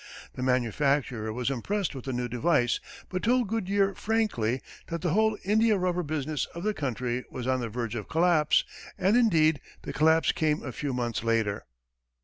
The 0.33 0.41
manufacturer 0.41 1.31
was 1.31 1.51
impressed 1.51 1.93
with 1.93 2.05
the 2.05 2.11
new 2.11 2.27
device, 2.27 2.79
but 3.09 3.21
told 3.21 3.49
Goodyear 3.49 3.93
frankly 3.93 4.59
that 4.87 5.01
the 5.01 5.11
whole 5.11 5.37
India 5.45 5.77
rubber 5.77 6.01
business 6.01 6.47
of 6.55 6.63
the 6.63 6.73
country 6.73 7.23
was 7.29 7.45
on 7.45 7.59
the 7.59 7.69
verge 7.69 7.93
of 7.93 8.09
collapse, 8.09 8.63
and 8.97 9.15
indeed, 9.15 9.61
the 9.83 9.93
collapse 9.93 10.31
came 10.31 10.63
a 10.63 10.71
few 10.71 10.91
months 10.91 11.23
later. 11.23 11.65